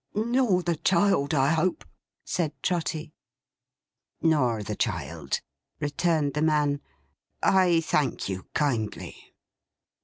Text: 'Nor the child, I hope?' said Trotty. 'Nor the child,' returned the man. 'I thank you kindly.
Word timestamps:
'Nor 0.15 0.63
the 0.63 0.77
child, 0.77 1.35
I 1.35 1.49
hope?' 1.51 1.85
said 2.25 2.53
Trotty. 2.63 3.13
'Nor 4.19 4.63
the 4.63 4.75
child,' 4.75 5.41
returned 5.79 6.33
the 6.33 6.41
man. 6.41 6.81
'I 7.43 7.81
thank 7.81 8.27
you 8.27 8.47
kindly. 8.55 9.35